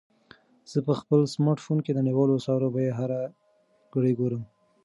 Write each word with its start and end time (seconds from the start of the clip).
زه 0.71 0.79
په 0.87 0.93
خپل 0.99 1.19
سمارټ 1.33 1.59
فون 1.65 1.79
کې 1.85 1.91
د 1.93 1.99
نړیوالو 2.07 2.37
اسعارو 2.39 2.73
بیې 2.75 2.91
هره 2.99 3.19
ګړۍ 3.93 4.13
ګورم. 4.19 4.43